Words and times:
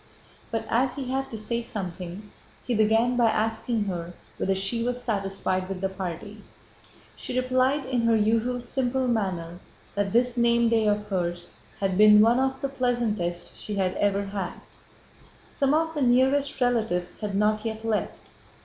But, 0.49 0.65
as 0.67 0.95
he 0.95 1.11
had 1.11 1.29
to 1.29 1.37
say 1.37 1.61
something, 1.61 2.31
he 2.65 2.73
began 2.73 3.15
by 3.15 3.29
asking 3.29 3.83
her 3.83 4.13
whether 4.37 4.55
she 4.55 4.81
was 4.81 4.99
satisfied 5.03 5.69
with 5.69 5.79
the 5.79 5.89
party. 5.89 6.41
She 7.15 7.39
replied 7.39 7.85
in 7.85 8.01
her 8.07 8.15
usual 8.15 8.61
simple 8.61 9.07
manner 9.07 9.59
that 9.93 10.11
this 10.11 10.37
name 10.37 10.69
day 10.69 10.87
of 10.87 11.05
hers 11.09 11.49
had 11.81 11.99
been 11.99 12.19
one 12.19 12.39
of 12.39 12.61
the 12.61 12.67
pleasantest 12.69 13.55
she 13.55 13.75
had 13.75 13.93
ever 13.97 14.25
had. 14.25 14.53
Some 15.53 15.75
of 15.75 15.93
the 15.93 16.01
nearest 16.01 16.59
relatives 16.59 17.19
had 17.19 17.35
not 17.35 17.63
yet 17.63 17.85
left. 17.85 18.21